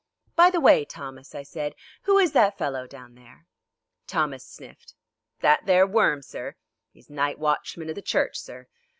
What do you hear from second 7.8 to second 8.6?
of the church,